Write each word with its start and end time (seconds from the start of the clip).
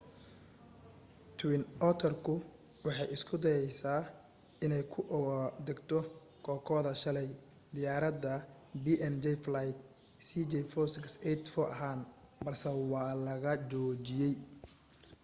twin 1.37 1.61
otter 1.89 2.13
ku 2.25 2.33
waxay 2.85 3.09
isku 3.15 3.35
dayaysay 3.43 4.03
inay 4.65 4.83
ku 4.93 4.99
ugu 5.17 5.37
degto 5.67 5.97
kokoda 6.45 6.91
shalay 7.01 7.27
diyaarada 7.75 8.33
png 8.83 9.25
flight 9.45 9.77
cg4684 10.27 11.65
ahaan 11.73 11.99
balse 12.43 12.69
waa 12.91 13.11
la 13.25 13.33
joojiyay 13.69 14.35